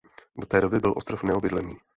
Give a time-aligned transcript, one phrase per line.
[0.39, 1.77] Do té doby byl ostrov neobydlený.